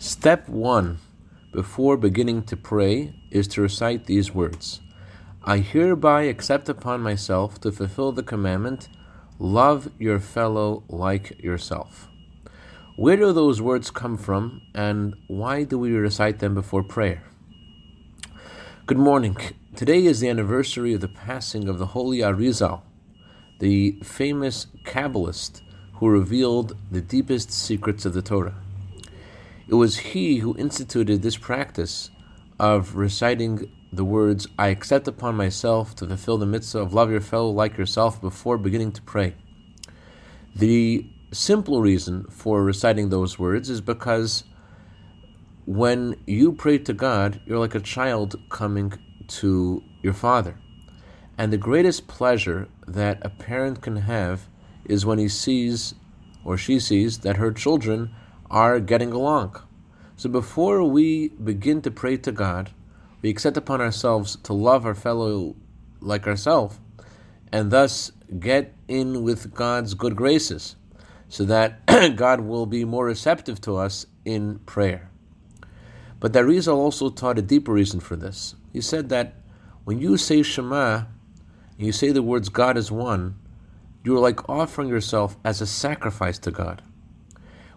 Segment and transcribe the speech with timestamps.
[0.00, 0.98] Step one
[1.50, 4.80] before beginning to pray is to recite these words
[5.42, 8.88] I hereby accept upon myself to fulfill the commandment
[9.40, 12.06] love your fellow like yourself.
[12.96, 17.24] Where do those words come from and why do we recite them before prayer?
[18.86, 19.36] Good morning.
[19.74, 22.82] Today is the anniversary of the passing of the Holy Arizal,
[23.58, 25.60] the famous Kabbalist
[25.94, 28.54] who revealed the deepest secrets of the Torah.
[29.68, 32.10] It was he who instituted this practice
[32.58, 37.20] of reciting the words, I accept upon myself to fulfill the mitzvah of love your
[37.20, 39.34] fellow like yourself before beginning to pray.
[40.54, 44.44] The simple reason for reciting those words is because
[45.66, 48.94] when you pray to God, you're like a child coming
[49.28, 50.58] to your father.
[51.36, 54.48] And the greatest pleasure that a parent can have
[54.86, 55.94] is when he sees
[56.44, 58.10] or she sees that her children
[58.50, 59.60] are getting along.
[60.16, 62.70] So before we begin to pray to God,
[63.22, 65.56] we accept upon ourselves to love our fellow
[66.00, 66.78] like ourselves,
[67.52, 70.76] and thus get in with God's good graces,
[71.28, 75.10] so that God will be more receptive to us in prayer.
[76.20, 78.54] But the Arizal also taught a deeper reason for this.
[78.72, 79.34] He said that
[79.84, 81.04] when you say Shema,
[81.76, 83.38] and you say the words God is one,
[84.04, 86.82] you are like offering yourself as a sacrifice to God.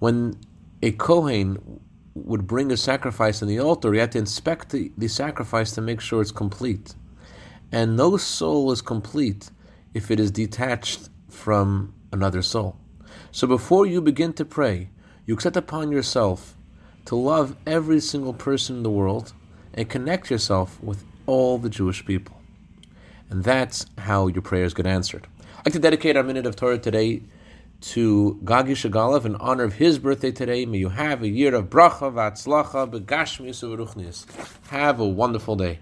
[0.00, 0.36] When
[0.84, 1.80] a Kohen
[2.14, 5.80] would bring a sacrifice on the altar, he had to inspect the, the sacrifice to
[5.80, 6.94] make sure it's complete.
[7.72, 9.50] And no soul is complete
[9.94, 12.76] if it is detached from another soul.
[13.32, 14.90] So before you begin to pray,
[15.24, 16.54] you accept upon yourself
[17.06, 19.32] to love every single person in the world
[19.72, 22.36] and connect yourself with all the Jewish people.
[23.30, 25.26] And that's how your prayers get answered.
[25.60, 27.22] I'd like to dedicate our minute of Torah today
[27.92, 30.64] to Gagi Shagalav in honor of his birthday today.
[30.64, 34.26] May you have a year of bracha, v'atzlacha, begashmius.
[34.68, 35.80] Have a wonderful day.